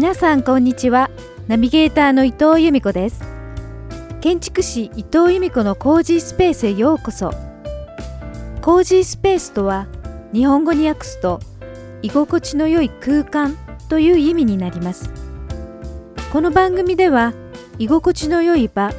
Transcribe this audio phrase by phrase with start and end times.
[0.00, 1.10] 皆さんこんにちは。
[1.46, 3.22] ナビゲーターの伊藤由美子です。
[4.22, 7.30] 建築士伊藤由美子のコージースペースへようこそ。
[8.62, 9.88] コージースペースとは
[10.32, 11.38] 日本語に訳すと
[12.00, 13.58] 居心地の良い空間
[13.90, 15.12] という意味になります。
[16.32, 17.34] この番組では
[17.78, 18.94] 居心地の良い場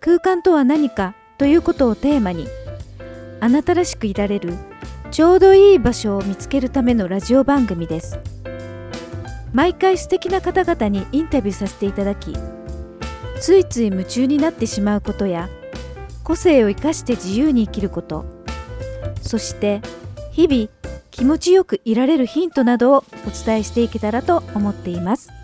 [0.00, 2.46] 空間とは何かということをテーマに
[3.40, 4.54] あなたらしくいられる
[5.10, 8.18] ちょうどいい場所を見つけるためのラジオ番組です。
[9.52, 12.36] 毎回素敵な方々にインタビューさせていただき
[13.40, 15.48] ついつい夢中になってしまうことや
[16.24, 18.24] 個性を生かして自由に生きること
[19.22, 19.80] そして
[20.32, 20.68] 日々
[21.10, 25.37] 気持ちよくいられるヒントなどをお伝えしていけたらと思っています。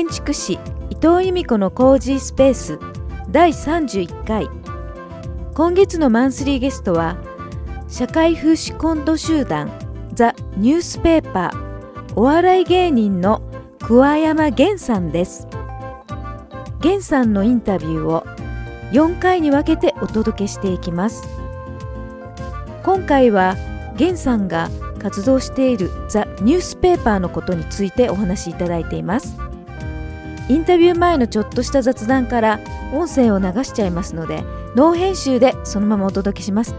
[0.00, 0.54] 建築士
[0.88, 2.78] 伊藤由美子のコージースペース
[3.30, 4.48] 第31回。
[5.54, 7.18] 今月のマンスリーゲストは
[7.86, 9.70] 社会風刺コント集団
[10.14, 13.42] ザ・ニュースペーパーお笑い芸人の
[13.82, 15.46] 桑山源さんです。
[16.78, 18.24] 源さんのインタビューを
[18.92, 21.28] 4回に分けてお届けしていきます。
[22.84, 23.54] 今回は
[23.98, 29.49] 源さんが活動しているザ・ニュースペーパーのことについてお話しいただいています。
[30.50, 32.58] インタビュー前のちょっとした雑談から
[32.92, 34.42] 音声を流しちゃいますので
[34.74, 36.74] ノー編集でそのままお届けします。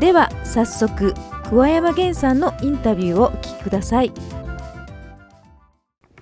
[0.00, 1.14] では早速
[1.48, 4.12] 桑山源さんのインタビューをお聞きください。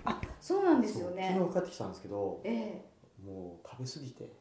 [0.04, 1.34] あそうなんですよね。
[1.36, 2.84] 昨日帰ってきたんですけどえ
[3.26, 4.32] もう食べ過ぎて。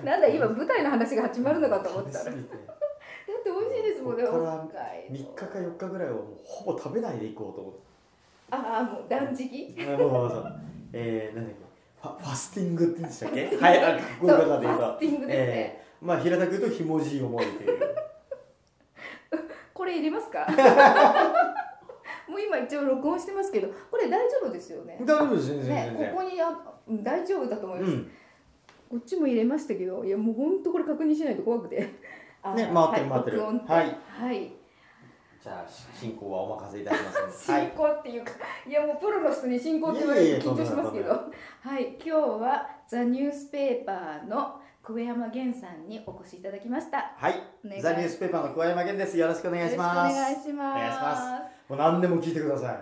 [0.00, 2.24] え なんだ今舞台の話が始まるのかと思ったら。
[2.28, 2.46] だって
[3.46, 7.91] 美味しいですもんねここから北海3道日か4日ぐらいはもうほぼ食べないでいこうと思って
[8.54, 9.74] ああもう断食？
[9.78, 10.60] あもうもうそう
[10.92, 11.62] えー、なんだっけ？
[12.02, 13.56] ファファスティングって言うんでしたっけ？
[13.56, 15.44] はいあこよい方で言うとファスティングですね。
[15.46, 17.80] えー、まあ平たく言うとひもじい思いという。
[19.72, 20.46] これ入れますか？
[22.28, 24.98] もう今一応録音してますけどこれ大丈夫ですよね？
[25.00, 26.56] 大丈夫ですねここにあ
[26.88, 28.10] うん大丈夫だと思います、うん。
[28.90, 31.88] こっちも入れましたけどいやもう本当これ確認しないと怖くて。
[32.42, 33.36] あねー回ってる回ってる。
[33.38, 33.96] 録音とはい。
[34.08, 34.52] はい
[35.42, 38.30] じゃあし進行はお任せいたします 進行っていうか、
[38.64, 41.12] い、やもうプロの人に進行って言われると緊張しますけど。
[41.12, 41.16] い。
[41.68, 47.12] はい今日はザ・ニュースペーパーの久保山源さんにお越しいただきました。
[47.16, 47.42] はい
[47.80, 49.18] ザニュースペーパーの桑山源です。
[49.18, 50.12] よろしくお願いします。
[50.12, 50.78] お願いします。
[50.78, 52.76] お願いしもう何でも聞いてください。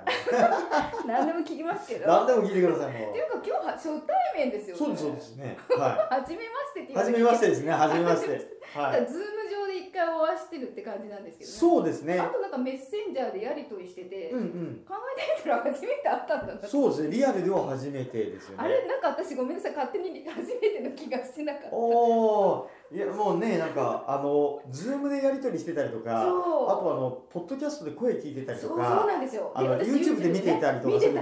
[1.06, 2.06] 何でも聞きますけど。
[2.09, 4.82] 何でも聞いてくださいもっていうか今日は初対面ですよね。
[4.82, 5.56] うそうですそうですね。
[5.78, 8.28] は 初めましてってい初めましてですね初めまして。
[8.75, 9.06] はい。
[9.06, 9.59] ズーム上
[10.00, 11.56] で一回お会いしてるって感じなんですけどね。
[11.56, 12.18] そうですね。
[12.18, 14.84] あとなんかメッセンジャーでやり取りしてて、うんうん。
[14.88, 17.10] 考えてみたら初めて会ったんだなそうですね。
[17.10, 18.56] リアルでは初めてですよね。
[18.58, 18.86] あれ？
[18.86, 19.72] なんか私ごめんなさい。
[19.74, 21.68] 勝手に初めての気がしてなかった。
[21.76, 29.52] おおいやもうねなんかあのズームでやり取りしてたりとかあとあのポッドキャストで声聞いてたりそうそうとかなんですよ。
[29.54, 31.20] あの私 YouTube で見ていたりとかすると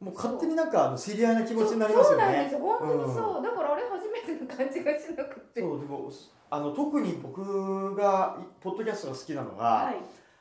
[0.00, 2.58] もう勝手になんかあの知り合いな気持ちになりますよそうそうなんでねすよ。
[2.60, 5.60] 本当にそう、だからあれ初めての感じがしなくて。
[5.60, 6.10] そうでも
[6.52, 9.96] あの特に僕がポッドキャストが好きなのが、はい。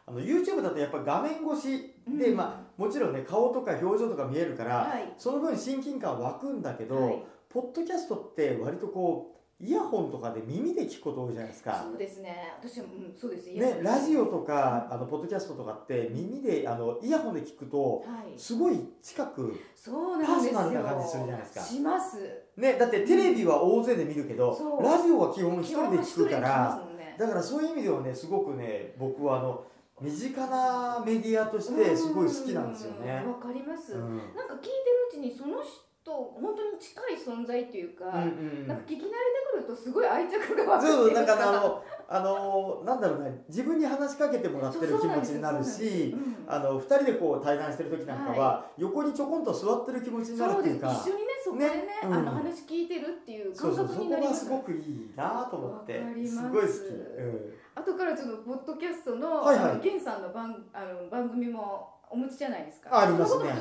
[0.06, 2.36] あの YouTube だとやっぱ画面越しで、うん。
[2.36, 5.14] まあ、もちろんね顔とか表情とか見えるから、はい。
[5.18, 7.24] その分親近感湧くんだけど、はい。
[7.48, 11.82] ポッドキャストって割とこうイヤホンとかで耳で聞くこと多いじゃないですか。
[11.82, 12.56] そうですね。
[12.60, 13.50] 私は、うん、そうです。
[13.50, 18.38] ね、ラジオとかあのポッドキャストとかって耳であのイヤホンで聞くとはい。
[18.38, 20.60] すごい近く、そうなんですよ。
[20.60, 21.62] パーソナルな感じするじゃないですか。
[21.62, 24.84] しますね、だってテレビは大勢で見るけど、そう。
[24.84, 27.16] ラジオは基本一人で聞くからね。
[27.18, 29.64] だからそういう意味ではねすごくね僕はあの
[30.02, 33.22] 身近なメディアとしてすごい好きなんですよね。
[33.26, 33.32] うん。
[33.34, 34.18] わかります、うん。
[34.36, 34.74] なんか聞いてる
[35.10, 38.16] うちにその人本当に近い存在っていうか、うんう
[38.64, 39.08] んなんか聞き慣れて
[39.54, 50.92] くるとすごい愛着が湧くそうなんかあのあのなんだろうね自分に話しかけてもらってる気持ちになるしうんあの二人でこう対談してる時なんかは、横にちょこんと座ってる気持ちになるっていうか。
[50.92, 52.14] 一緒にねそこでねねうん。
[52.14, 54.46] あの話聞いてるっていう感覚になります。
[54.46, 56.36] がすごくいいなと思ってす。
[56.36, 59.72] すごい好き、うん、後からちょっとポッドキャストの,、はいはい。
[59.72, 62.90] あのゲンさんの番あの番組もお持ちじゃないですか。
[62.92, 63.54] あありますね。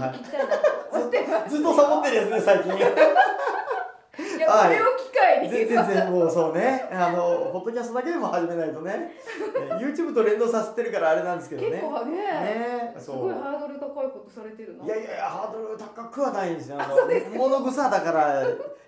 [1.49, 2.75] ずっとサボってるやつね最近。
[2.77, 4.77] いや、はい。
[4.77, 6.89] これを機会に全然全然もうそうね。
[6.93, 9.13] あのポッドキャストだけでも始めないとね。
[9.57, 11.71] え YouTube と連動させてるからあれなんですけどね。
[11.71, 14.85] 結構ねねすごいハードル高いことされてるな。
[14.85, 16.79] いやいやハードル高くはないんですよ。
[17.37, 18.43] 物草だから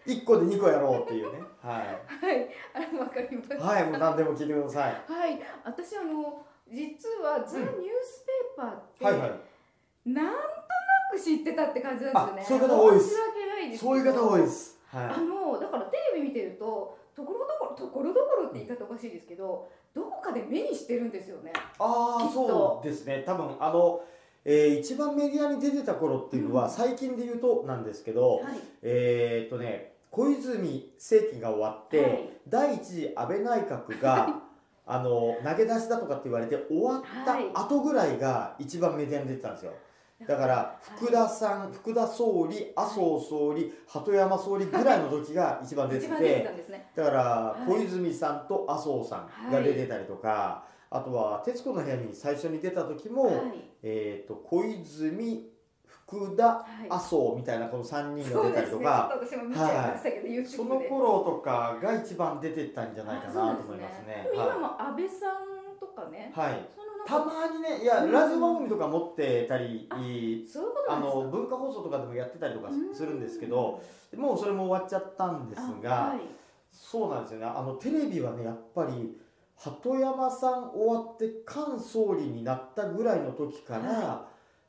[0.06, 1.40] 1個で2個やろうっていうね。
[1.62, 1.80] はは
[2.32, 2.48] い。
[2.74, 3.54] あわかりました。
[3.54, 4.92] いはいもう何でも聞いてください。
[5.06, 5.40] はい。
[5.64, 7.70] 私あの実はザ・ニュー
[8.02, 9.30] スペーパーって、はいはい。
[10.06, 10.38] なんとな
[11.12, 12.64] く知ってたって感じなんですよね。
[12.64, 13.10] あそういう方多いです。
[13.78, 21.50] そういう方多いですあはのだからテレビ見てるとところどころところどころって言い方おかしいですけどどこかで目にしてるんですよね。
[21.50, 23.22] いああそうですね。
[23.26, 24.02] 多分あの
[24.44, 26.70] えー一番メディアに出てた頃っていうのは、うん。
[26.70, 28.58] 最近で言うとなんですけど、はい。
[28.82, 32.28] えーっとね小泉政権が終わって、はい。
[32.48, 34.42] 第一次安倍内閣が
[34.86, 37.50] あの投げ出しだとかって言われて終わったはい。
[37.54, 39.72] 後ぐらいが一番メディアに出てたんですよ
[40.26, 46.90] だから福田さん、福田総理麻生総理鳩山総理ぐらいの時が一番出ててね。
[46.94, 47.70] だからはい。
[47.70, 53.36] 小泉さんと麻生さんが出てたりとか、あとは『徹子の部屋』に最初に出た時も、はい。
[53.82, 55.50] えー、と小泉
[55.86, 56.86] 福田はい。
[56.90, 59.10] 麻生みたいなこの3人が出たりとか。
[59.10, 60.46] ちょっと私も見ちゃい。
[60.46, 64.28] その頃とかが一番出てったんじゃないかなと思いますね。
[64.34, 66.38] 今はも安倍さんとかね、い。
[66.38, 66.68] はい。
[66.74, 68.12] そのたかまにね、いや、うん。
[68.12, 69.88] ラジオ番組とか持ってたり、
[70.88, 72.94] あの文化放送とかでもやってたりとかうん。
[72.94, 73.80] するんですけど、
[74.16, 76.20] もうそれも終わっちゃったんですあが、はい。
[76.70, 77.46] そうなんですよね。
[77.46, 79.16] あのテレビはね、やっぱり
[79.56, 84.26] 鳩山さん終わって菅総理になったぐらいの時から、は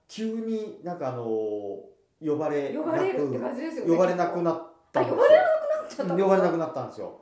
[0.08, 3.86] 急になんかあの呼ばれなく呼ばれなくなったんですよ。
[3.86, 7.22] あ呼ばれなくなっちゃった呼ばれなくなったんですよ。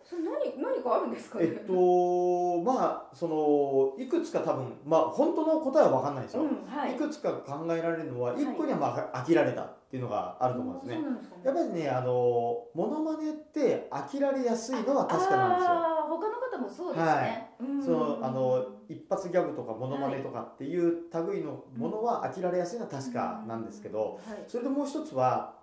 [0.81, 1.45] それ何何かあるんですかね？
[1.45, 6.93] えっとまあそのいくつか多分まあ本当の答えは分かんないですよ、うんはい。
[6.93, 8.43] い、くつか考えられるのははい。
[8.43, 11.41] 一個にはまあ飽きられたっていうのがあると思うんですね、そうなんですかね。
[11.45, 15.71] やっぱりねあのモノマネって飽きられやすいのは確かなんですよ。
[16.09, 17.49] 他の方もそうですね、はい。
[17.59, 17.83] うん。
[17.83, 24.43] そのあの一発ギャグとかモノマネとかっていう類のものは飽きられやすいのは確かなんですけど、はい。
[24.47, 25.60] それでもう一つは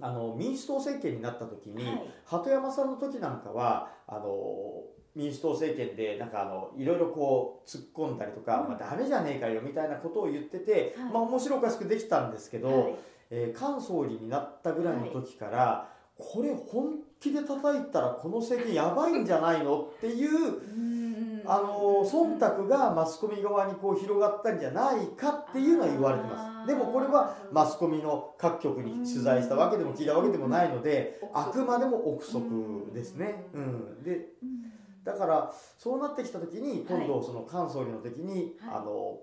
[0.00, 2.14] あの民主党政権になった時に、はい。
[2.24, 4.82] 鳩山さんの時なんかはあの
[5.14, 8.68] 民主党政権でなんかあのいろいろこう突っ込んだりとか、うん。
[8.70, 11.12] まあ、ダメじゃねえかよみたいなことを言ってて、はい。
[11.12, 12.94] まあ面白おかしくできたんですけど、はい。
[13.30, 21.42] えー菅総理になったぐらいの時から、これ本気で叩いたらこの政権やばいんじゃないのっていう うん。
[21.46, 26.49] あの忖度がマスコミ側にこう広がったんじゃないかっていうのは言われてます。
[26.66, 33.46] でもこれはマスコミの各局に取材したわけでも聞いたわけでもないので、あくまでも憶測ですね。
[33.54, 34.70] うん、でうん。
[35.04, 38.74] だからそうなってきた時に今度その菅総理の時に、はい。
[38.76, 39.18] あの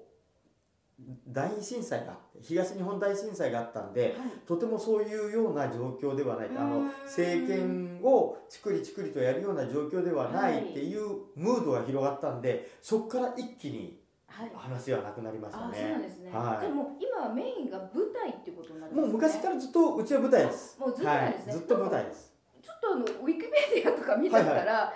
[1.28, 4.13] 大震災が東日本大震災があったんではい。
[4.48, 6.50] とてもそういうような状況ではない。
[6.57, 6.88] あのうん。
[7.06, 14.06] 政権をちくりちくりとやるような状況ではないっていうムードが広がったんでそこから一気にはい
[14.56, 16.07] 話はなくなりましたあそうなんね。
[16.07, 16.60] ですね、はい。
[16.62, 19.07] じゃあもう今はメインが舞台っていうことになるんですね。
[19.07, 20.80] もう昔からずっとうちは舞台です。
[20.80, 21.18] もうずっとですね。
[21.18, 22.34] はい、ずっと舞台です。
[22.62, 24.94] ちょっとあのウィキペディアとか見ちゃったら、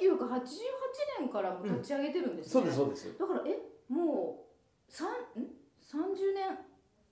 [0.00, 0.20] 1988
[1.20, 3.18] 年からも立ち上げてるんですね、そうですそうです。
[3.18, 3.58] だからえ
[3.88, 4.44] も
[4.88, 5.46] う三ん
[5.78, 6.58] 30年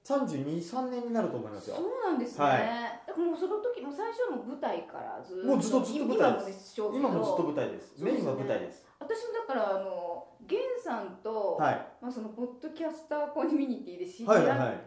[0.05, 1.77] 三十二三年になると思いますよ。
[1.77, 3.21] そうなんですね、はい。
[3.21, 6.75] もうその時もう最初はもう舞台からずっともうずっとずっと舞台です。
[6.77, 7.95] 今もずっと舞台です。
[8.03, 8.85] メインは舞台です。
[9.03, 11.87] 私もだからあの源さんと、はい。
[12.01, 14.79] まあ、そのポッドキャスターコミュニティで知り合って、はいはいはい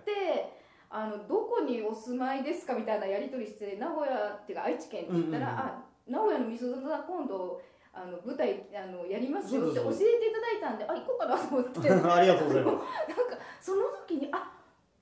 [0.88, 7.60] あのどこにお住まいですかみたいなやり取りして名古屋っていうか愛知県って言ったら、うんうんうんあ名古屋のみそざ今度
[7.91, 12.75] あの舞台あのやりますよって教えていただいたんであ行こうかなと思って ありがとうございます。
[13.10, 14.51] なんかその時にあ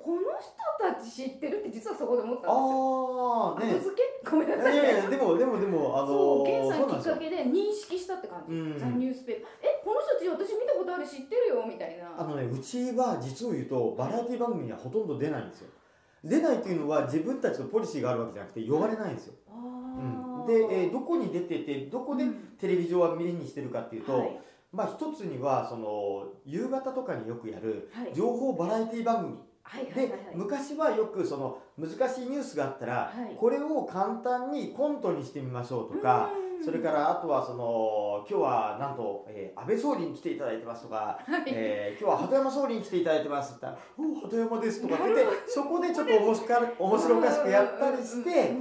[0.04, 2.60] この人たち知ってるって実はそこで思ったんですよ。
[2.60, 3.74] ああね。
[3.74, 4.04] 後付け？
[4.30, 4.74] ごめんなさい。
[4.76, 8.54] いやいやでもでもでもあのそう、源さんきっかけで認識したって感じ。
[8.54, 9.52] うんザ・ニュースペーパー。
[9.64, 12.14] え、この人たち私見たことある知ってるよみたいな。
[12.20, 15.70] あのねうちは実を言うとバラエティ番組にはほとんど出ないんですよ。
[16.24, 19.34] 出ないっていうのは自分たちのポリシーがあるわけじゃなくて呼ばれないんですよ。
[19.50, 24.40] うん、で、えーどこに出ててどこでうんテレビ上は目にしてるかっていうと、はい
[24.72, 30.20] まあ一つにはその夕方とかによくやるはい情報バラエティ番組はいはいではいはい。
[30.36, 33.36] 昔はよくその難しいニュースがあったら、はい。
[33.36, 36.30] これを簡単にコントにしてみましょうとか、
[36.60, 36.64] うん。
[36.64, 41.44] それからあとはその今日はなんと、えー安倍総理に来ていただいてますとか、はい。
[41.48, 48.54] えー今日は鳩山総理に来ていただいてますって言ったら「お鳩山です」とかって言ってそこでちょっと面白か面白おかしくやったりして。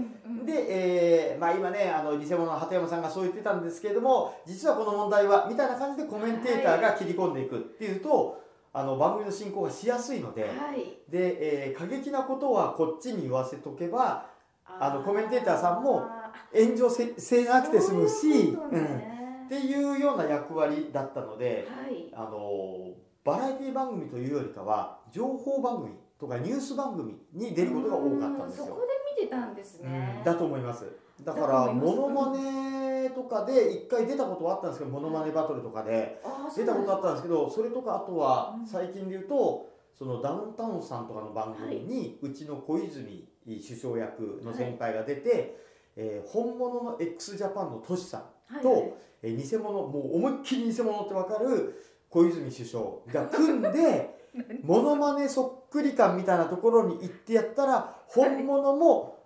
[0.47, 8.41] で、えーまあ、今ねあの偽物の鳩山さんがそう言ってたんですけれども実はこの問題はみたいな感じでコメンテーターが切り込んでいくっていうと、
[8.75, 10.99] あの番組の進行がしやすいので、はい。
[11.11, 14.27] で、えー過激なことはこっちに言わせとけば
[14.65, 16.09] あのコメンテーターさんも
[16.55, 22.09] 炎上せせなくて済むしそうん、っねていうような役割だったのではい。
[22.15, 28.65] あのバラエティ番組というよりかは情報番組とかニュース番組に出ることが多かったんですよ。
[28.65, 28.81] うそこ。
[28.81, 28.87] で
[29.23, 30.17] 見てたんですね。
[30.19, 30.25] うん。
[30.25, 30.87] だと思います
[31.25, 36.21] だからモノマネとかで一回出たことはあったんですけどモノマネバトルとかで
[36.57, 38.67] 出たことあったんですけどそれとかあとはうん。
[38.67, 45.57] 最近で言うとそのダウンタウンさんとかの番組にうちの小泉首相役の先輩が出て、
[45.97, 54.19] えー本物の x ジャパンのトシさんはいと、えー偽物もう思いっきり偽物って分かる小泉首相が組んで
[54.65, 59.19] モノマネそっくり感みたいなところに行ってやったら本物も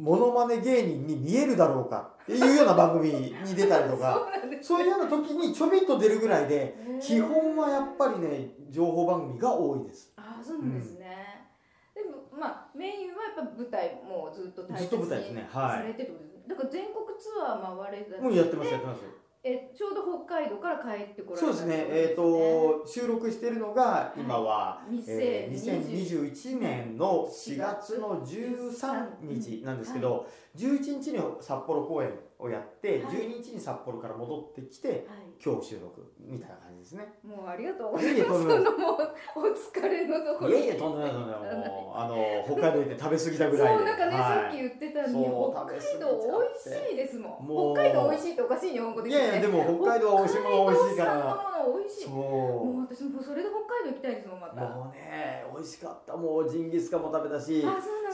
[0.00, 4.14] モノマネ芸人に見えるだろうかっていうような番組に出たりとか。
[4.32, 10.12] そうなんですそういうような時にちょびっと出るぐらいで基本はやっぱりね情報番組が多いです。
[10.16, 11.50] ああそうなんですね、
[11.94, 15.48] でもまあメインはやっぱ舞台もうずっと大切ずっと舞台ですにね。
[15.50, 15.78] はい。
[15.78, 19.02] されてるってことですだから全国ツアー回れたりもうやってますやってます。
[19.42, 21.86] えちょうど北海道から帰ってこられたそうですね。
[21.88, 33.16] えっ、と収録しているのが今は、えー2020 2021年の4月の13日なんですけど、11日に札幌公演をやって、はい。
[33.16, 37.08] 12日に札幌から戻ってきてはい今日収録みたいな感じですね。
[37.24, 38.24] もうありがとうございます。
[38.28, 39.08] そのもう
[39.40, 40.50] お疲れのところ。
[40.50, 43.78] いやいやとんでもないとんでもないもうあの北海道行って食べ過ぎたぐらいで。
[43.78, 47.74] そうなんかね、はいさっき言ってたにそう北海道美味しいですもん。
[47.74, 49.24] 北海道美味しいっておかしい日本語ですよね。
[49.24, 51.49] いやいやでも北海道は美味しいもの美味しいから。
[51.66, 52.04] 美味しい。
[52.04, 53.58] そもう私もそれで北
[53.90, 54.56] 海道行きたいですもんまう。
[54.56, 54.62] た。
[54.66, 56.16] あ、もうね美味しかった。
[56.16, 57.64] もうジンギスカンも食べたし。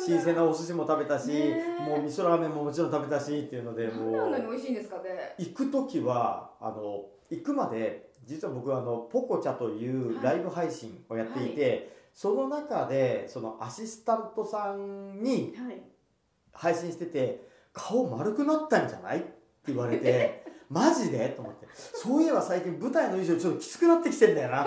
[0.05, 1.31] 新鮮なお寿司も食べたし、
[1.81, 5.35] もう味噌ラーメンももちろん食べたしっていうのでもうんなに美味しいんですかね。
[5.39, 9.89] 行く時はあの行くまで実は僕はあのポコチャとい
[10.19, 15.81] うライブ配信をやっていて、その中でそのアシスタントさんにはい。
[16.53, 19.19] 配信してて顔丸くなったんじゃない？
[19.19, 19.29] って
[19.69, 21.29] 言われて マジで？
[21.31, 21.67] と思って。
[21.75, 24.67] そういえば最近舞台の衣装ちょっときつくなってきてんだよな。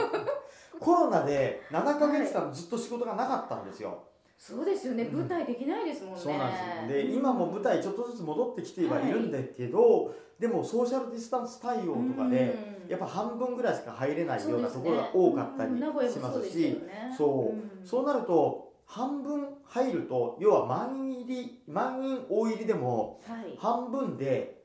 [0.79, 4.01] コロナで7ヶ月間ずっと仕事がなかったんですよ、
[4.37, 5.03] そうですよね。
[5.03, 5.19] うん。
[5.19, 6.19] 舞台できないですもんね。
[6.21, 7.09] そうなんですよ。
[7.11, 12.55] で今も舞台ちょっとずつ戻ってきてはいるんだけど、でもソーシャルディスタンス対応とかで、
[12.87, 16.81] やっぱ半分ぐらいしか入れないようなところが多かったりしますし
[17.17, 23.57] そうそうなると半分入ると要は満員入り満員大入りでもはい。
[23.59, 24.58] 半分で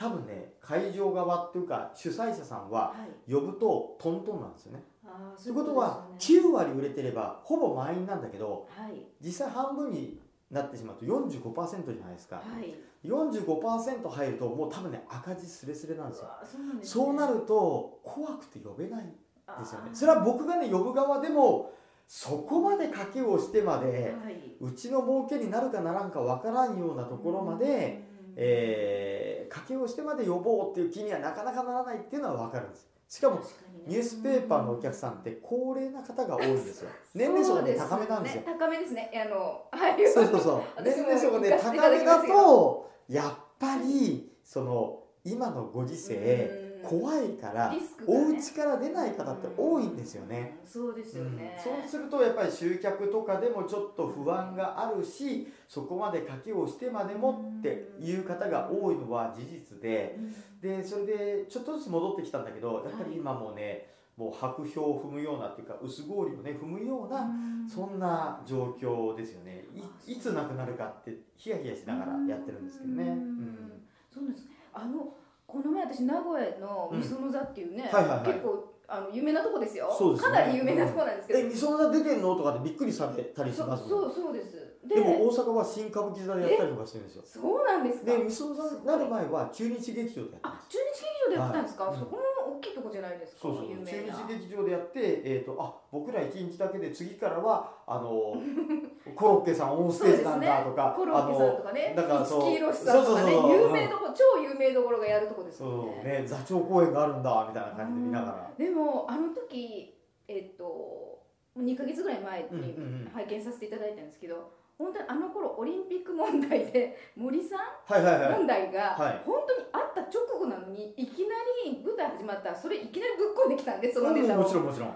[0.00, 2.94] 多分ね会場側っていうか主催者さんはは
[3.28, 3.32] い。
[3.32, 4.82] 呼ぶとトントンなんですよね。
[5.04, 10.18] ああ、ということはそういうこ9割売れてればほぼ満員なんだけどとですよね実際半分に
[10.50, 12.36] なってしまうと45%じゃないですか。
[12.36, 12.60] はい。
[12.60, 12.74] はい。
[13.04, 16.28] 45%入るともう多分ね赤字すれすれなんですよ。
[16.44, 21.72] そうねそうなると怖くて呼べないですよねそれは僕がね呼ぶ側でも
[22.06, 33.40] そこまで賭けをしてまではいうちの儲けになるかならんかわからんようなところまで、うんえー賭けをしてまで呼ぼうっていう気にはなかなかならないっていうのはわかるんですしかも
[33.88, 36.90] ニュースペーパーのお客さんって高齢な方が多いんですよ。
[37.12, 38.42] 年齢層がね高めなんですよ。
[38.42, 39.10] ね高めですね。
[39.12, 40.08] あのはい。
[40.08, 40.62] そうそうそう。
[40.84, 50.58] 年齢層がね高めだとやっぱりその今のご時世うん怖いからリスクがおね家から出ない方って多いんですよね。
[50.62, 51.62] うんそうですよね、うん。
[51.62, 60.60] そうするとやっぱり集客とかでもちょっと不安があるしそこまで賭けをしてまでもっていう方が多いのは事実でうん。
[60.60, 67.26] でそれでちょっとずつ戻ってきたんだけどやっぱり今もねもう白氷を踏むようなっていうか薄氷をね踏むような
[67.66, 69.64] そんな状況ですよね。
[70.06, 73.04] いいつなくなるかってヒヤヒヤしながらやってるんですけどね。
[73.04, 73.82] ううんん。
[74.12, 74.46] そうです。
[74.74, 75.14] あの
[75.50, 78.26] この前私名古屋のみその座っていうね、はいはいはい。
[78.26, 79.92] 結構あの有名なとこですよ。
[79.96, 80.36] そうですね。
[80.36, 82.34] かなり有名なとこなんですけど、え、みその座出てんの？
[82.36, 83.88] とかでびっくりされたりしそます？
[83.88, 84.78] そうそうです。
[84.86, 87.22] ででも大阪は新歌舞伎座でやったりとかしてるんですよ。
[87.26, 88.06] そうなんですか？
[88.06, 90.60] で、みその座になる前は中日劇場でやってあ。
[90.68, 91.98] 中日劇場でやってたんですか、はい。
[91.98, 92.22] そこも
[92.60, 93.68] 大きいとこじゃないですかそうそう。
[93.68, 93.74] 中
[94.06, 94.12] な。
[94.28, 98.36] 日劇場でやって、えー、とあ僕ら一日だけで次からはあの
[99.16, 101.94] コロッケさんオンステージなんだとか、コロッケさんとかね。
[101.96, 102.40] だからそう。
[102.40, 106.22] 五木ひろしさんとかねそうそうそう有名どころ超有名どころがやるとこですそもんうね。
[106.26, 109.94] 座長公演があるんだみたいな感じで見ながら、でもあの時
[110.28, 111.18] えっと
[111.58, 112.64] 2ヶ月ぐらい前にうんうんう
[113.08, 113.10] ん。
[113.12, 114.50] 拝見させていただいたんですけど、
[114.80, 117.92] 本当にあの頃オリンピック問題で 森さん？
[117.92, 118.32] はいはいはい。
[118.38, 119.22] 問題がはい。
[119.24, 121.34] 本当にあった直後なのにいきな
[121.64, 122.50] り舞台始まった。
[122.50, 124.42] らそれいきなりぶっこんできたんでそのネタを。
[124.42, 124.94] もちろんもちろん。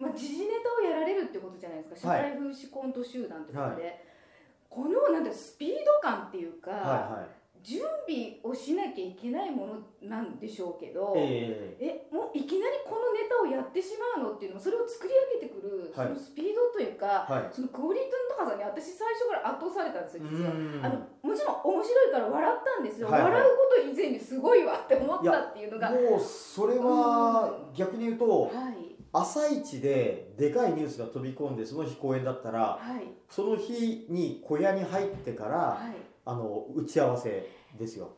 [0.00, 1.96] まあ、時事ネタをやられるってことじゃないですか。
[1.96, 2.22] 社はい。
[2.22, 4.04] 会風刺コント集団ということで、
[4.68, 7.28] このなんてスピード感っていうか、はいは
[7.62, 11.76] 準備をしなきゃいけないものなんでしょうけど、いえ。
[11.78, 16.08] えもういきなりこのネタをやってしまうのっていうのもそれを作り上げてくる、はい。
[16.08, 17.54] そのスピードとというか、はい。
[17.54, 20.50] そのクオリティの高さに私最初から圧倒されたんですよ実は。
[20.50, 20.80] うん。
[20.82, 23.32] あのもちろん面白いから笑ったんですよ、はいはい。
[23.32, 25.90] 笑うこと以前にすごいわって思ったっていうのが。
[25.90, 28.96] もうそれは逆に言うとはい。
[29.12, 33.12] 朝一ででかいニュースが飛び込んでその日公演だったらはい。
[33.28, 38.12] その日に小屋に入ってからはいあの打ち合わせですよ。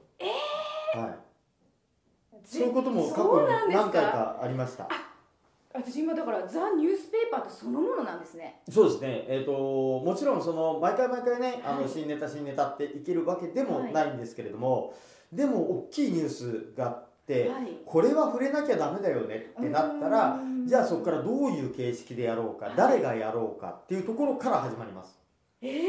[0.94, 2.46] はい。
[2.46, 4.86] そういうことも過去に何回かありました。
[5.72, 9.24] 私今だからザ・ニュースペーパーってそのものなんですねそうですね。
[9.26, 14.92] えっ、ともちろんその毎回毎回ねあのはい新ネタ新ネタっていけるわけでもないんですけれども、
[15.32, 20.34] でも大きいニュースがあって、はいこれは触れなきゃダメだよねってなったら。
[20.34, 25.18] うんじゃあそこからどういう形式でやろうか、はい誰がやろうかっていうところから始まります
[25.60, 25.80] えー、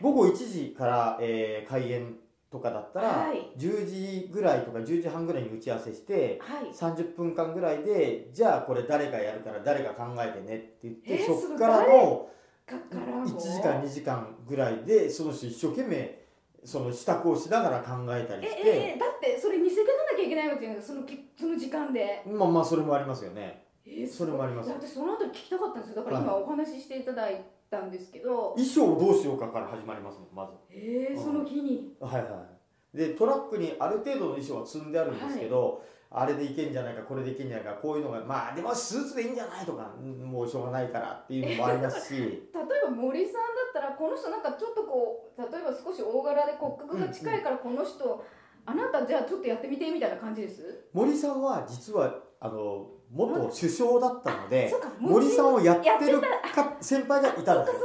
[0.00, 2.16] 午後1時から、えー開演
[2.50, 3.52] とかだったら、はい。
[3.56, 6.72] 10時ぐらいとか10時半ぐらいに打ち合わせしてはい。
[6.72, 12.28] 30分間ぐらいでじゃあこれ誰がやるから誰が考えてねって言って、えーそこからの
[12.66, 16.20] かからも1時間2時間ぐらいでその人一生懸命
[16.64, 22.22] その支度をしながら考えたりして、ええだってそれ似せてかなきゃいけないわけじゃないですかそのきその時間で。
[22.26, 23.64] まあまあそれもありますよね。
[23.86, 25.96] えーそれもあります私その後聞きたかったんですよ。
[25.96, 26.42] だから今はい。
[26.42, 30.52] お話ししていただいたんですけど、衣装をどうしようかから始まりますもんまず。
[30.70, 31.94] えー、その日に？
[32.00, 32.46] はいは
[32.92, 32.96] い。
[32.96, 42.18] でトラックにある程度の衣装は積んであるんですけど、あれでいけんじゃないかこれでいけんじゃないかこういうのがまあでもスーツでいいんじゃないとかうんもうしょうがないからっていうのもありますし。
[42.18, 48.24] 例えば森さんだったらこの人なんかちょっとこう例えば少し大柄で骨格が近いからこの人、
[48.66, 50.88] あなたじゃあちょっとやってみてみたいな感じです？
[50.92, 57.78] 森さんは実はあの元首相だったので森さんをやってるか先輩がいたんです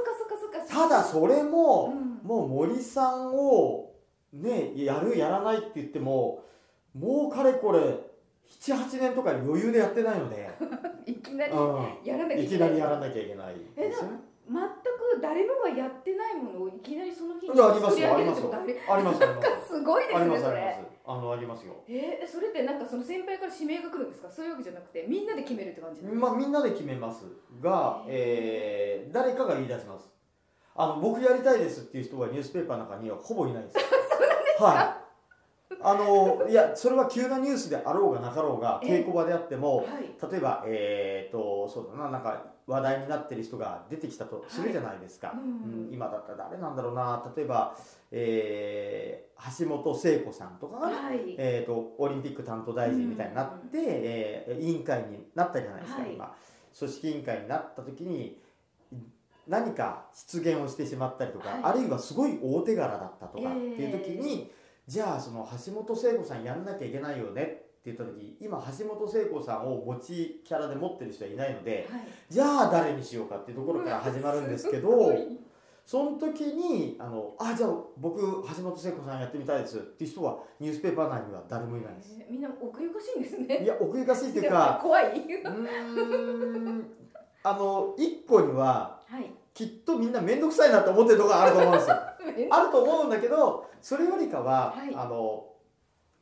[0.75, 2.27] ただそれも、うん。
[2.27, 3.93] もう森さんを
[4.33, 6.43] ねやるやらないって言っても
[6.93, 7.79] もうかれこれ
[8.61, 10.49] 78年とか余裕でやってないので、
[11.05, 14.19] いきなりうやらなきゃん、いいけなきないりやらなきゃいけないですよね。
[14.47, 14.59] 全
[14.93, 18.47] く誰もがやってないものをいきなりその日にいやあります作り上げるよありますよ。
[18.47, 20.79] ってことありますありますすごいですねそれ。
[21.07, 21.73] あのありますよ。
[21.87, 24.29] えー、それってなんかその先輩から指名が来るんですか？
[24.29, 26.27] そういうわけじゃなくてみんなで決めるって感じなんですか？
[26.29, 27.25] まあみんなで決めます
[27.61, 30.09] が、えー、誰かが言い出します。
[30.75, 33.77] あの僕やりたいですっていう人はニュースペーパーの中にはほぼいないです。
[34.61, 35.05] はい。
[35.81, 40.31] あのいやそれは急なニュースであろうがなかろうがえ稽古場であってもはい。
[40.31, 45.93] 例えばえー、とそうだななんか話題になってる人が出てきたとするじゃないですか、はいうんうん。
[45.93, 47.23] 今だったら誰なんだろうな。
[47.35, 47.77] 例えば、
[48.11, 51.35] えー橋本聖子さんとかがねはい。
[51.37, 56.13] えー、とオリンピック担当大臣みたいになって、えー委員会になったじゃないですか、はい。
[56.13, 56.35] 今。
[56.77, 58.41] 組織委員会になった時に
[59.47, 61.59] 何か失言をしてしまったりとか、はい。
[61.63, 64.51] あるいはすごい大手柄だったとかっえーていう時に、
[64.87, 74.89] じゃあその橋本聖子さんやんなきゃいけないよねって言った時今橋本聖子さんを持ちキャラで持ってる人はいないのではいじゃあ誰にしようかっていうところから始まるんですけど。
[74.89, 75.39] すごい
[75.85, 82.17] その時にあのあじゃあ僕橋本聖子さんやってみたいですっていう人はニュースペーパー内には誰もいないです。
[82.19, 85.21] えーみんな奥ゆかしいんですねいや奥ゆかしいっていうか 怖い、う
[87.43, 91.95] あの一個にははいきっとみんな面倒くさいなと思ってるところがあると思うんですよ。
[92.49, 95.45] あると思うんだけどそれよりかは、はいあの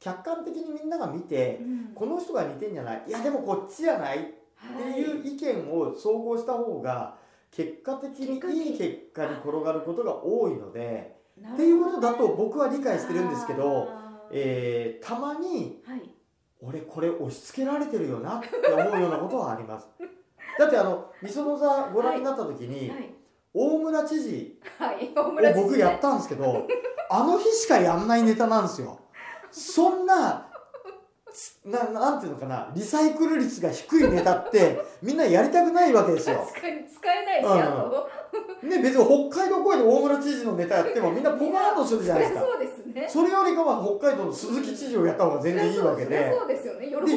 [0.03, 1.91] 客観的にみんなが見てうん。
[1.95, 3.03] この人が似てんじゃない？
[3.07, 4.21] いやでもこっちじゃないっ
[4.93, 7.15] ていう意見を総合した方が
[7.51, 11.13] 結果的にいい結果に転がることが多いので。
[11.39, 13.87] っっていうことだと僕は理解してるんですけど、は
[14.31, 15.81] えーたまにい。
[16.61, 19.87] 俺これ押し付けられてるよなって思うようなことはあります。
[20.59, 23.13] だってあの「みその座」ご覧になった時に、はい。
[23.55, 25.11] 大村知事はい。
[25.17, 26.67] を僕やったんですけど
[27.09, 28.99] あの日しかやんないネタなんですよ
[29.53, 30.47] そんな
[31.33, 36.37] つななんていうのかなリサイクル率が低いネタってみんなやりたくないわけですよ。
[36.37, 37.61] 確かに使えないし、うん。
[37.61, 38.09] あと。
[38.63, 42.41] ね別に北海道公演で大村知事のネタやってもみんなポカーンとするじゃないですか。
[42.41, 43.07] そうですね。
[43.09, 46.09] それよりかは北海道の鈴木知事をやった方が全然いいわけで。
[46.09, 46.31] で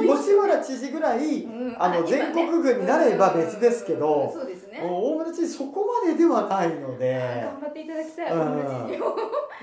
[0.01, 1.77] 吉村知事ぐらいうん。
[1.79, 4.33] あの全国区になれば別ですけどうん。
[4.33, 4.81] そうですね。
[4.83, 7.43] 大村知事そこまでではないので。
[7.45, 9.17] 頑張っていただきたい、うん大村知事を。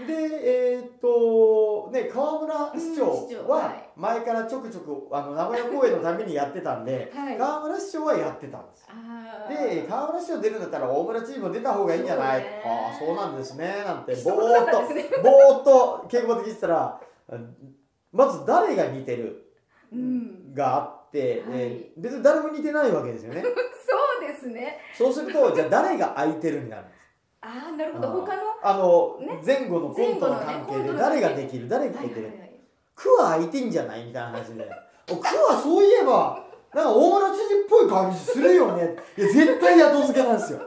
[0.07, 0.13] で
[0.73, 0.91] えーっ
[3.49, 3.89] ははい。
[3.95, 7.37] 前からちょくちょくあの名古屋公演のためにやってたんではい。
[7.37, 8.87] 川村市長はやってたんです。
[9.49, 12.41] で川村市長出るんだったら大村知事も出た方がいいんじゃない？
[12.65, 14.13] ああそうなんですねなんて。
[14.13, 14.81] 一ぼーっと
[15.21, 17.01] ぼーっと稽古場で聞いてたら
[18.11, 19.51] まず誰が似てる
[19.91, 20.53] うん。
[20.53, 21.59] があって、はい。
[21.59, 23.41] えー別に誰も似てないわけですよね。
[23.45, 24.79] そうですね。
[24.97, 26.97] そうするとじゃあ誰が空いてるになるんです？
[27.41, 28.07] ああなるほど。
[28.21, 29.41] 他のあの、ね。
[29.45, 31.67] 前後のコントの関係で誰ができる？
[31.67, 32.31] 誰がはい空いてる、
[32.95, 34.05] 区は空いてんじゃない？
[34.05, 34.69] みたいな話で。
[35.11, 38.95] お区はそういえばなんか大村知事っぽい感じするよね。
[39.17, 40.61] いや絶対後付けなんですよ。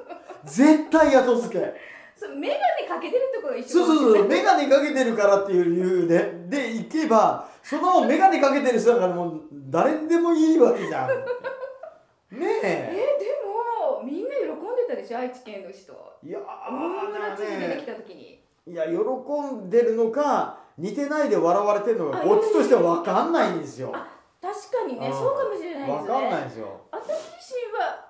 [0.45, 1.75] 絶対後付け。
[2.17, 4.25] そう眼鏡かけてるところが一緒そうそうそう。
[4.25, 6.33] う眼鏡かけてるからっていう理由で。
[6.49, 11.09] で行けばその眼鏡かけてる人だからもう誰にでもいいわけじゃん。
[12.39, 12.95] ねえ。
[12.95, 15.19] でもみんな喜んでたでしょ？
[15.19, 15.93] 愛知県の人。
[16.25, 18.41] えいや大村知事出てきねた時に。
[18.69, 18.93] いや喜
[19.57, 23.93] んでるのか似てないで笑われてるのかあこっちとしては分かんないんですよ。
[24.41, 25.13] 確かにねうん。
[25.13, 25.97] そうかもしれないですね。
[25.99, 26.81] 分かんないんですよ。
[26.93, 28.07] 私自身は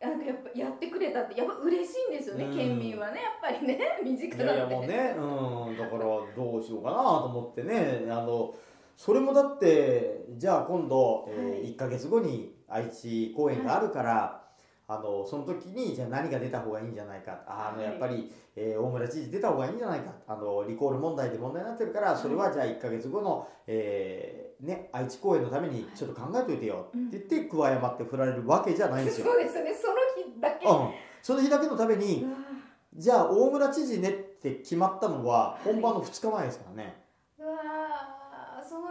[0.00, 2.56] なんかやっぱやってくれたってやっぱ嬉しいんですよね、うん。
[2.56, 8.54] 県民はねやっぱりね 身近いやいやもうね、うん、だからどうしようかなと思ってねあの
[8.96, 11.60] それもだってじゃあ今度、えーはい。
[11.72, 14.42] 1ヶ月後に愛知公演があるから、
[14.90, 17.44] あのその時にじゃあ何が出た方がいいんじゃないか。
[17.46, 17.92] あのはい。
[17.92, 20.12] やっぱり、えー大村知事出た方がいいんじゃないか。
[20.26, 29.26] あのリコール問題で問題になってるからそれはじゃあ1ヶ月後の、えーね、愛知公演のためにちょっと考えといてよって言って桑山って振られるわけじゃないんですよ。
[29.28, 29.72] そうですね。
[29.72, 29.94] その
[30.34, 30.90] 日だけ、うん、
[31.22, 32.26] その日だけのために
[32.96, 37.00] じゃあ大村知事ねって決まったのは本番の2日前ですからね、
[37.38, 37.79] うわ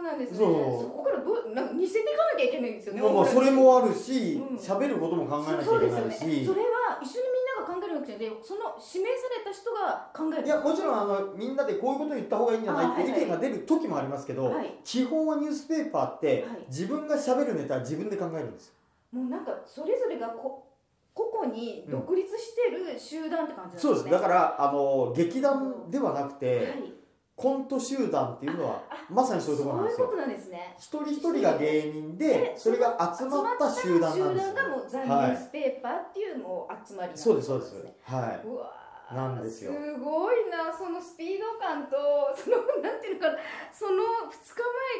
[0.00, 0.38] そうなんですね。
[0.38, 0.48] そう。
[0.82, 4.56] そこからどうなんか似せていかなきゃいけないんですよねまあまあそれもあるしうん。
[4.56, 6.34] 喋、ることも考えなきそうゃいけないですよね。
[6.40, 10.46] し、それは一緒にみんなが考えるわけじゃなくてその指名された人が考える。
[10.46, 14.72] いやもちろんあのみんなでこういうこと言った方がいいんじゃないって意見が出る時もありますけど、はい。
[14.84, 16.64] 基本はニュースペーパーって、はい。
[16.68, 18.74] 自分が喋るネタは自分で考えるんですよ。
[19.12, 20.64] もうなんかそれぞれがこ
[21.12, 24.10] 個々に独立してる集団って感じなんですね、そうです。
[24.10, 26.99] だからあの劇団ではなくて、はい
[27.40, 30.04] コント集団っていうのはまさにそういうところなんですよ。
[30.04, 30.74] そういうことなんですね。
[30.76, 34.52] 一人一人が芸人でそれが集まった集団なんですよ。
[34.52, 39.72] 集団がもうザ・ニュはいースペーパーっていうもう集まりなんそうですそうですねはうわーなんですよ。
[39.72, 40.70] すごいな。
[40.76, 41.96] そのスピード感と
[42.36, 43.38] そのなんていうのかな。
[43.72, 44.36] その2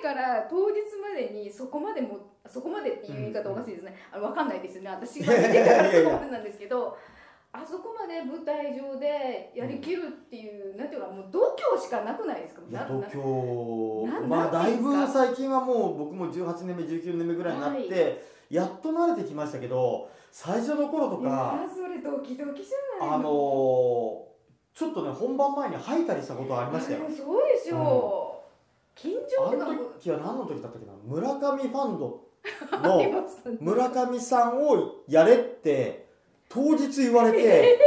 [0.01, 4.91] 日前から当日までにそこまでもそこまでっていう言い方おかしいですね、あの分かんないですよね。
[4.91, 6.97] 私が見てたからそこまでなんですけど
[7.53, 11.41] あそこまで舞台上でやりきるっていう、なんていうかもう度
[11.75, 12.63] 胸しかなくないですか？
[12.69, 23.15] いいやな東京なまあだいぶ最近はもう僕も18年目19年目ぐらいになって、やっと慣れてきましたけど最初の頃といやかーそれドキドキじゃない？
[23.17, 24.31] あのー
[24.73, 27.01] ちょっとね本番前に吐いたりしたことありましたよ。
[27.01, 28.41] そうでしょ
[28.97, 30.93] う、緊張あの時は何の時だったっけな？
[31.05, 32.21] 村上ファンド
[32.81, 36.10] の 村上さんをやれって
[36.51, 37.79] 当日言われて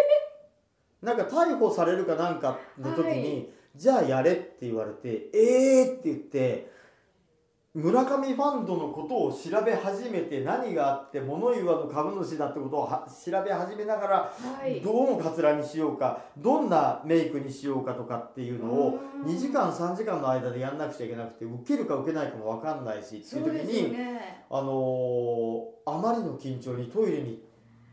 [1.04, 3.46] なんか逮捕されるかなんかの時に、は
[3.76, 6.72] じゃあやれって言われてえーって言って
[7.74, 14.80] 村上ファンドのことを調べ始めて何があって物言わぬ株主だってことをは調べ始めながらはい。
[14.80, 24.46] どうもカツラにしようかどんなメイクにしようかとかっていうのをうん2時間3時間の間でやんなくちゃいけなくて受けるか受けないかも分かんないしっていう時に、ね。
[24.52, 27.43] あのーあまりの緊張にトイレに行っ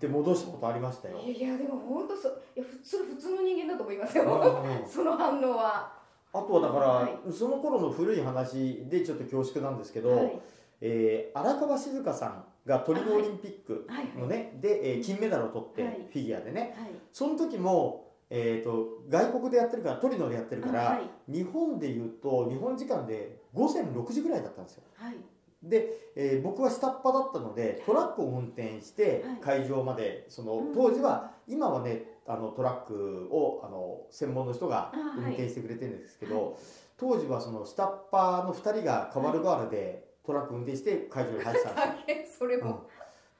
[0.01, 1.19] て戻したことありましたよ。
[1.19, 4.85] いやでも本当そいや普通普通の人間だと思いますよ、うんうん。
[4.89, 6.01] その反応は。
[6.33, 10.41] あとはだから、はその頃の古い話でちょっと恐縮なんですけど、はい。
[10.81, 14.07] えー荒川静香さんがトリノオリンピックはい。
[14.19, 15.95] のね、で、えー金メダルを取って、はい。
[16.11, 16.75] フィギュアでね。
[16.79, 16.91] はい。
[17.13, 21.33] その時も、えー、と外国でやってるからトリノでやってるから、はい。
[21.33, 24.85] 日本でいうと日本時間で午前6時ぐらいだったんですよ。
[24.95, 25.17] はい
[25.63, 29.61] で、えー僕は下っ端だったのでトラックを運転してはい。
[29.63, 36.55] 会場までそのうん当時は今はねあのトラックをあの専門の人が運転してくれてるんですけど、はい。
[36.97, 42.83] 当時はその下っ端の2人が代わる代わるでトラック運転して会場に入ってたんです それも、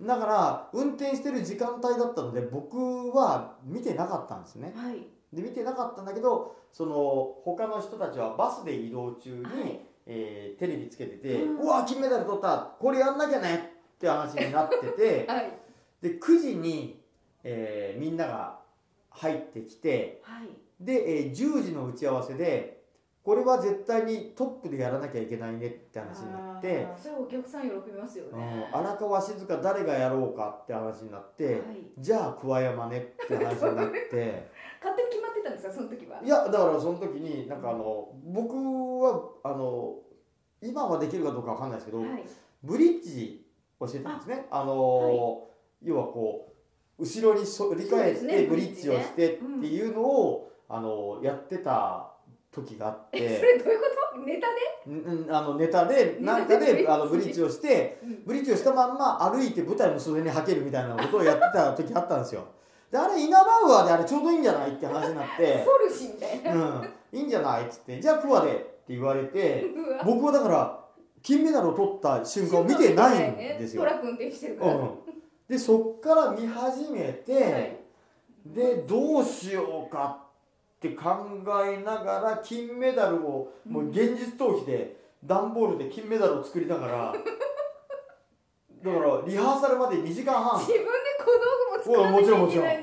[0.01, 2.79] だから運転してる時間帯だったので僕
[3.11, 4.73] は見てなかったんですね。
[4.75, 5.07] はい。
[5.33, 9.81] で見てなかったんだけどその他の人たちはバスで移動中に、はい
[10.13, 11.59] えーテレビつけてて「うん。
[11.61, 15.51] うわ金メダル取ったこれやんなきゃね」って話になってて はい。
[16.03, 17.01] で9時に、
[17.45, 18.59] えーみんなが
[19.11, 20.49] 入ってきてはい。
[20.81, 22.81] で、えー10時の打ち合わせで
[23.23, 26.87] これは絶対にトップでやらなきゃいけないねって話になって。
[26.97, 31.63] それお客さん喜びますようんね、荒川静香誰がやろうかって話になって、はい。
[31.99, 34.49] じゃあ桑山ねって話になって。
[34.81, 36.21] 勝手に決またんですかその時は？
[36.25, 39.97] いやだからその時になんかあの僕はあの
[40.63, 42.25] 今はできるかどうかわかんないですけど、はい。
[42.63, 43.47] ブリッジ
[43.81, 44.47] 教えたんですね。
[44.51, 45.49] あの、
[45.83, 46.53] 要はこ
[46.99, 49.83] う後ろに反り返ってブリッジをしてってブリッジね。
[49.85, 52.13] いうのを、あのやってた
[52.53, 54.19] 時があっえ そてれどういうこと？
[54.27, 54.49] ネタ
[54.87, 58.25] で、んんあのネタでなんかでであのブリッジをしてうん。
[58.27, 62.45] ブリッジをしたまんま歩いて舞台の袖にはけるみたいなことをやってた時あったんですよ。
[62.91, 65.63] であれイナバウアーであれちょうどいいんじゃないって話になって。
[65.65, 69.67] ソルシみたいな、うん、いいんじゃないっつってじゃあクワでって言われて
[70.05, 70.81] 僕はだから
[71.23, 73.83] 金メダルを取った瞬間を見てないんですよ。
[73.83, 73.89] ト。
[73.89, 74.99] ラック運転してるから、うん、
[75.49, 77.77] でそっから見始めて、はい。
[78.47, 80.25] でどうしようか
[80.77, 81.05] って考
[81.63, 87.13] えながら金メダルをもう現実逃避で段ボールで金メダルを作りながら
[88.83, 90.59] だからリハーサルまで2時間半。
[90.59, 90.89] 自分で
[91.97, 92.83] も使わなきゃいけないん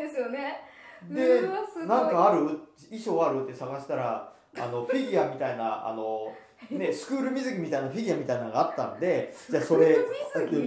[1.14, 1.42] で
[1.86, 2.60] なんかある？
[2.90, 3.44] 衣装ある？
[3.46, 6.34] って探したらあのフィギュアみたいなあの、
[6.72, 9.90] ね、スクール水着みたいなフィギュアみたいなのがあったんでじゃあそれ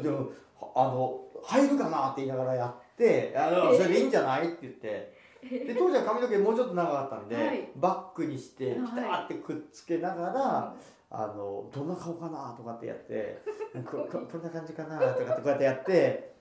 [0.03, 0.31] でも
[0.75, 4.45] あの入るかなって言いながらやってあのそれでいいんじゃない？
[4.45, 5.21] って言って。
[5.43, 7.71] で当時は髪の毛もうちょっと長かったんで、はい。
[7.77, 8.77] バッグにしてはい。
[8.77, 10.75] ピターってくっつけながら、
[11.11, 12.55] あのどんな顔かな？
[12.57, 13.43] とかってやって
[13.91, 14.99] こ ここんな感じかな？
[14.99, 16.35] とかってこうやってやって。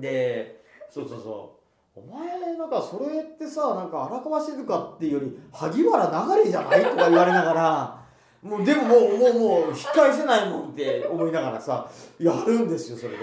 [0.00, 0.61] で
[0.92, 1.58] そうそうそ
[1.96, 2.00] う。
[2.00, 6.82] お前なんかそれってさなんか荒川静香っていうより萩原流れじゃない？
[6.84, 8.02] とか言われながら
[8.42, 13.18] もうでももうもうもう引き返せないもんって思いながらさやるんですよそれで。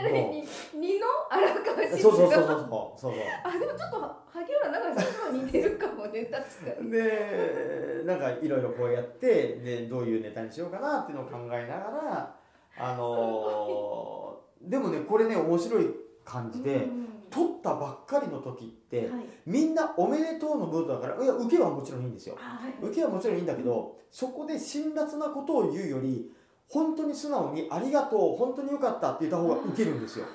[0.00, 1.98] 流れに二の荒川静香？
[2.02, 3.12] そうそうそうそうそうそう。
[3.44, 4.00] あでもちょっと
[4.32, 6.42] 萩原流れさんと似てるかもね確
[6.76, 6.90] かに。
[6.90, 12.34] でなんかいろいろこうやってでどういうネタにしようかなっていうのを考えながら
[12.78, 15.86] あのーでもねこれね面白い
[16.28, 17.08] 感じで、うん。
[17.30, 19.08] 撮ったばっかりの時って、はい。
[19.46, 22.36] みんなおめでとうのムードだからいや受けはもちろんいいんですよ。
[22.82, 26.30] 受けはもちろんいいんだけどそこで辛辣なことを言うより
[26.68, 30.26] 本当に素直に「ありがとう本当によかった」って言った方が受けるんですよ。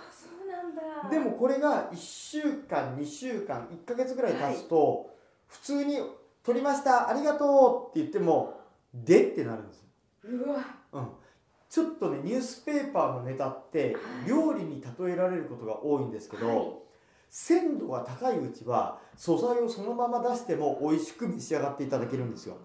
[1.10, 5.10] でもこれが1週間2週間1ヶ月ぐらい経つと、
[5.48, 6.00] 普通に
[6.44, 8.62] 「撮りましたありがとう」って言っても
[8.94, 9.88] 「で」ってなるんですよ、
[10.46, 10.56] うわ。
[10.56, 10.64] うん、
[11.74, 14.30] ちょっとねニュースペーパーのネタってはい。
[14.30, 16.68] 料理に例えられることが多いんですけど、はい。
[17.32, 22.58] 鮮度が高いうちは素材をそのまま出しても美味しく召し上がっていただけるんですよ。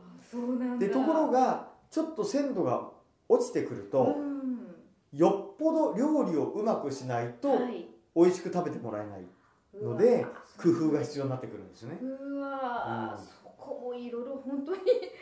[0.78, 2.90] でところがちょっと鮮度が
[3.30, 5.18] 落ちてくると、うん。
[5.18, 7.86] よっぽど料理をうまくしないとはい。
[8.14, 9.24] 美味しく食べてもらえない
[9.82, 10.26] ので
[10.60, 11.98] 工夫が必要になってくるんですね。
[12.02, 13.24] うわ、うん。
[13.24, 14.80] そこもいろいろ本当に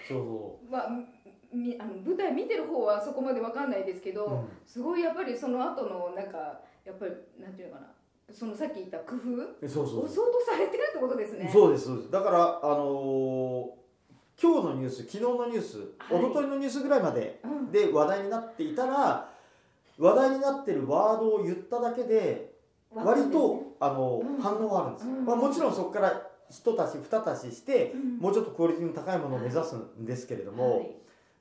[0.08, 0.66] そう。
[0.68, 0.88] まあ
[1.52, 4.48] みあの舞台見てる方はそこまでわかんないですけど、そう、うん。
[4.66, 7.86] すごいやっぱりその後のなんかやっぱりなんていうのかな。
[8.32, 9.20] そのさっき言った工夫
[9.62, 11.48] えそうそうを相当されてるってことですね。
[11.52, 12.10] そうですそうです。
[12.10, 13.86] だからあのー
[14.38, 16.22] 今日のニュース昨日のニュース、はい。
[16.22, 17.70] 一昨日のニュースぐらいまでうん。
[17.70, 19.30] で話題になっていたら
[19.98, 22.54] 話題になってるワードを言っただけで
[22.92, 24.42] 割と、あの、うん。
[24.42, 25.24] 反応があるんです、うん。
[25.24, 28.18] まあ、もちろんそこから一足し二足ししてうん。
[28.18, 30.96] もうちょっとクオリティの高いものを目指すんですけれども、はい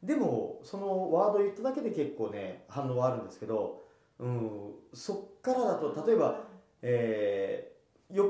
[0.06, 3.82] でもそのワードを言っただけで結構ね反応はあるんですけど、
[4.20, 6.42] うん、そっからだと例えば、
[6.82, 7.76] えー
[8.16, 8.28] よっ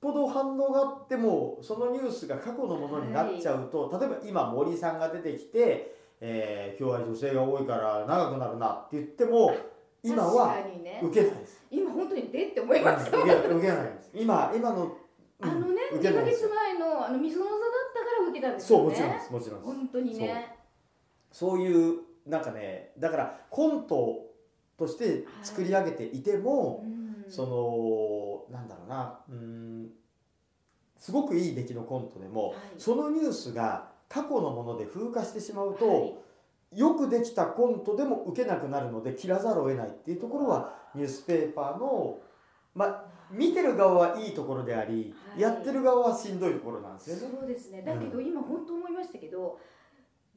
[0.00, 9.52] ぽど反応があってもそのニュースが過去のものになっちゃうと、例えば今森さんが出てきて、えー今日は女性が多いから長くなるなって言っても
[10.02, 10.56] 今は
[11.02, 11.64] 受けないです。
[11.70, 14.10] 今本当にでって思いうんました、受け受けないです。
[14.14, 14.90] 今今の、うん
[15.42, 16.42] あのね2受けないです。
[16.42, 17.60] ヶ月前のあの水の座だっ
[17.92, 19.74] たから受けたんですそうよねもちろんですもちろんです。
[19.74, 20.59] 本当にね
[21.30, 24.26] そういうなんかねだからコント
[24.78, 27.00] として作り上げていても、うん。
[27.30, 29.88] そのなんだろうなうん
[30.96, 32.58] すごくいい出来のコントでも、はい。
[32.76, 36.06] そのニュースが過去のもので風化してしまうと、は
[36.72, 36.78] い。
[36.78, 42.18] よくできたコントでも受けなくなるので切らざるを得ないっていうところはニュースペーパーの
[42.74, 45.40] まあ見てる側はいいところであり、はい。
[45.40, 47.36] やってる側はしんどいところなんですよね。
[47.38, 47.82] そうですね。
[47.82, 49.58] だけど今本当思いましたけど、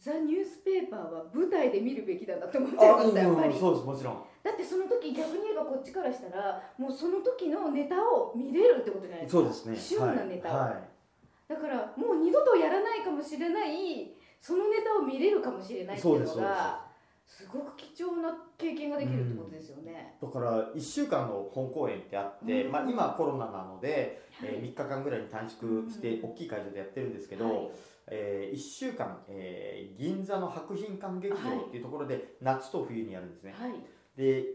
[0.04, 4.24] ザ・ニュースペーパーは舞台で見るべきだなって思っちゃいましたやっぱり、そうですもちろん。
[4.44, 9.40] だってその時逆に言えばこっちからしたらもうその時のネタを見れるってことじゃないですか。
[9.40, 9.78] そうですね。
[9.80, 10.94] 旬なネタを、はい
[11.48, 14.12] だからもう二度とやらないかもしれない
[14.42, 16.86] そのネタを見れるかもしれないっていうのが
[17.26, 22.72] すごく貴重な経験ができるってことですよね、だから1週間の本公演ってあって、うん。
[22.72, 26.32] まあ、今コロナなので、えーはい3日間ぐらいに短縮してうん。
[26.32, 27.70] 大きい会場でやってるんですけど、はい
[28.08, 33.54] え1週間、えー銀座の博品館劇場っていうところで夏と冬にやるんですね。
[33.58, 33.74] はい。
[34.16, 34.46] で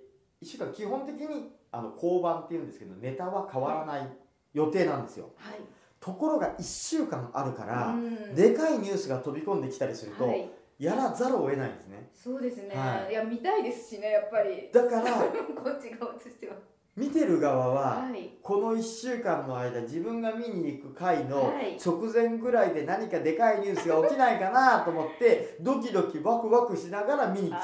[0.43, 4.09] 1週間基本的にあの交番っていうんですけどネタは変わらない
[4.55, 5.31] 予定なんですよ。
[5.37, 5.61] はい。
[6.01, 8.35] ところが1週間あるから、うん。
[8.35, 10.49] でかいニュースが飛び込んできたりすると、はい。
[10.79, 12.09] やらざるを得ないんですね。
[12.13, 13.13] そうですね、はい。
[13.13, 14.71] い、や見たいですしねやっぱり。
[14.73, 15.13] だから
[15.55, 16.55] こっち側としては
[16.99, 18.31] 見てる側は、はい。
[18.43, 21.79] この1週間の間自分が見に行く回のはい。
[21.85, 27.59] 直前ぐらいで何かでかいニュースが起きないかなと思ってドキドキワクワクしながら見に来て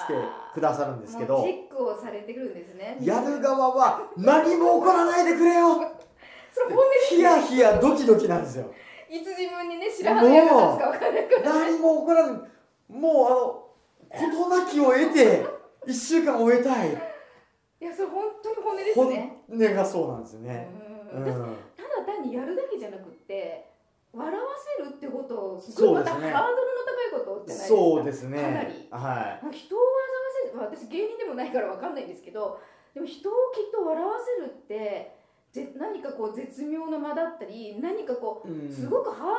[0.54, 5.80] くださるんですけどチェックをされてくるんですねやる側は何も起こらないでくれよ！
[7.08, 8.66] ヒヤヒヤドキドキなんですよ。
[9.10, 12.40] いつ自分にね白羽の矢が立つか分からないから何も起こらない
[12.88, 13.64] もうあの
[14.32, 15.44] 事なきを得て
[15.86, 17.13] 1週間終えたい
[17.84, 20.68] いやそれ本当に本音です本ね音がそうなんですね。
[21.12, 21.22] ううん。
[21.22, 21.36] ん多だ
[22.06, 23.68] 単にやるだけじゃなくって
[24.14, 24.46] 笑わ
[24.78, 26.32] せるってことをすごいまたそうですね。
[26.32, 27.68] ハードルの高いことじゃないですか？
[27.68, 28.40] そうですね。
[28.40, 28.88] かなり。
[28.90, 32.58] はなんか人を笑わせる、まあ、私芸人でもないからわかんないんですけど
[32.94, 35.12] でも人をきっと笑わせるって
[35.52, 38.70] ぜ何かこう絶妙な間だったり何かこい、うん。
[38.70, 39.36] うすごくハードルが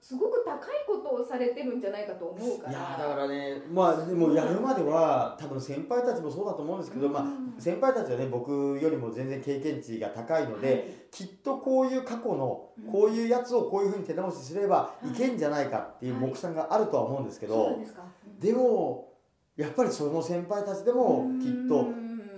[0.00, 2.72] すごく高いことをされてるんじゃないかと思うから。
[2.72, 12.90] いやだからねまあでもやるまでは多分先輩たちもそうだと思うんですけど、まあうん先輩たちはね僕よりも全然経験値が高いので、きっとこういう過去のうん。
[12.90, 15.08] こういうやつをこういうふうに手直しすればはい。
[15.10, 18.02] いけんじゃないかっていう目算があるとは思うんですけどですか。
[18.38, 19.12] でも
[19.56, 21.88] やっぱりその先輩たちでもきっとと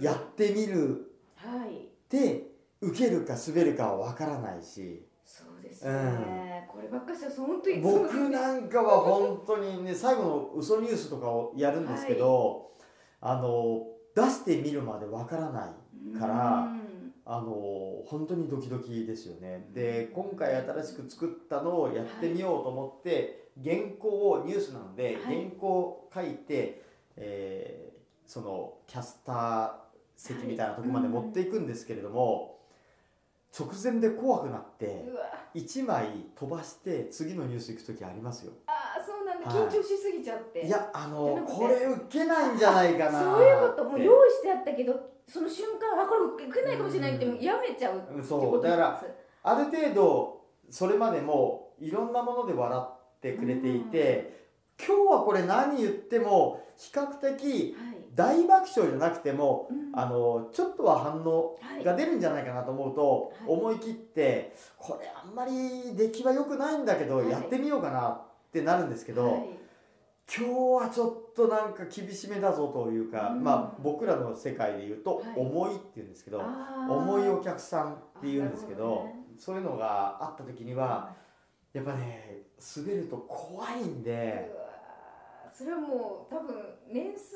[0.01, 1.13] やってみる。
[1.37, 1.89] はい。
[2.11, 2.49] で
[2.81, 5.07] 受けるか滑るかは分からないし。
[5.25, 12.71] そうですよね、こればっかしは本当に僕なんかは本当にね最後の嘘ニュースとかをやるんですけど、
[13.21, 15.75] あの出してみるまで分からな
[16.17, 16.83] いからうん。
[17.25, 19.69] あの本当にドキドキですよね。
[19.73, 25.37] で今回新しく作ったのをやってみようと思って、原稿をニュースなので、はい。
[25.37, 26.83] 原稿を書いて、
[27.17, 27.93] えー
[28.25, 29.71] そのキャスター
[30.17, 32.52] 席みたいなところまで持っていくんですけれども、
[33.57, 35.23] 直前で怖くなってうわ。
[35.55, 38.53] 1枚飛ばして次のニュース行く時ありますよ。
[38.67, 39.49] あーそうなんだ。
[39.49, 39.69] はい。
[39.69, 41.53] 緊張しすぎちゃって、いやあのじゃなくて。
[41.59, 41.75] これ
[42.07, 48.63] 受けないんじゃないかなそういうこともう用意してあったけどその瞬間あこれ受けないかもしれないってもうやめちゃうってうんことそう。
[48.63, 49.05] だから
[49.43, 54.47] ある程度それまでもいろんなもので笑ってくれていて、
[54.79, 59.83] 今日はこれ何言っても比較的はい大爆笑じゃなくても、うん。
[59.95, 63.59] あのちょっとは反応はいが出るんじゃないかなと思うと、はい。
[63.59, 67.31] 思い切ってこれあんまり出来は良くないんだけど、はい。
[67.31, 68.23] やってみようかなっ
[68.53, 69.49] てなるんですけど、はい。
[70.35, 73.45] 今日はちょっとなんか厳しめだぞというか、うん。
[73.45, 76.43] まあ僕らの世界で言うとはい「重い」っていうんですけど、
[76.89, 79.23] 重いお客さんって言うんですけどね。
[79.39, 81.15] そういうのがあった時には
[81.73, 82.43] やっぱね
[82.77, 84.55] 滑ると怖いんで
[85.53, 86.55] それはもう多分
[86.87, 87.35] 年数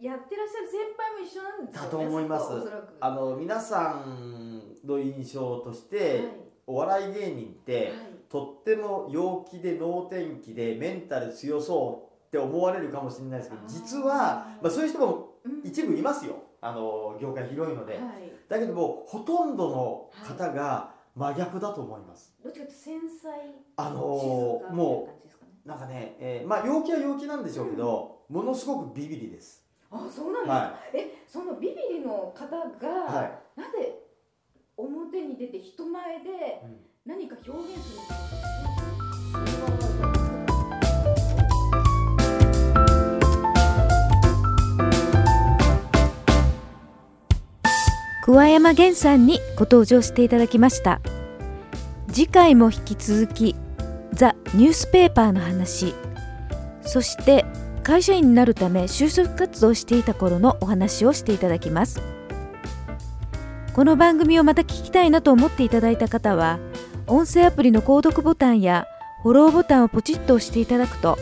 [0.00, 2.52] やってらっしゃる先輩も一緒なんですよねだと思います。
[2.52, 2.94] おそらく。
[3.00, 6.24] あの皆さんの印象として、
[6.66, 7.84] お笑い芸人って、はい。
[7.86, 7.96] はい
[8.34, 15.60] とっても陽気で能天気でメンタル強そうって思われるかもしれないですけど実は、まあ、そういう人もうん。
[15.62, 16.42] 一部いますよ。
[16.60, 18.02] あの業界広いので、はい。
[18.48, 22.34] だけどもほとんどの方が真逆だと思います。
[22.42, 23.34] どっちかというと繊細
[23.76, 24.00] あの
[24.72, 25.20] も
[25.64, 29.63] うなんかね、えーまあ陽気は陽気なんでしょうけど、ものすごくビビリです。
[29.96, 32.90] あそうなんですか、はえそのビビリの方が、い。
[33.14, 33.22] は
[33.56, 33.60] い。
[33.60, 34.00] なぜ
[34.76, 36.76] 表に出て人前でうん。
[37.06, 39.74] 何か表現するんですか
[48.24, 51.02] 桑山源さんにご登場していただきました。
[52.10, 53.54] 次回も引き続き
[54.14, 55.94] ザ・ニュースペーパーの話。
[56.82, 57.44] そして
[57.84, 62.00] 会社員になるため就職活動をしていた頃のお話をしていただきます。
[63.74, 66.58] この番組をまた聞きたいなと思っていただいた方は
[67.06, 68.86] 音声アプリの購読ボタンや
[69.22, 71.18] フォローボタンをポチッと押していただくと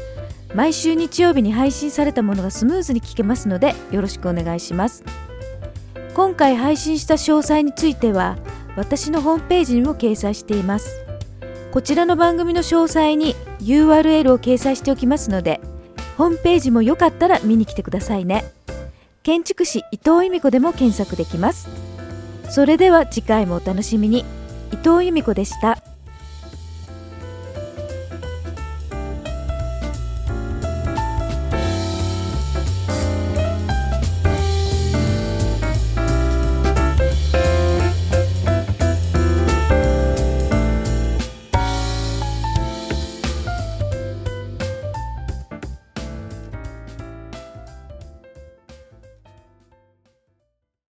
[0.55, 5.03] 毎週日曜日に配信されたものがスムーズに聞けますのでよろしくお願いします。
[6.15, 8.37] 今回配信した詳細については
[8.77, 11.03] 私のホームページにも掲載しています。
[11.73, 15.61] こちらの番組の詳細に URL を掲載しておきますので
[16.17, 18.45] ホームページもよかったら見に来てくださいね。
[19.23, 21.69] 建築士伊藤由美子でも検索できます。
[22.51, 24.25] それでは次回もお楽しみに。
[24.73, 25.92] 伊藤由美子でした。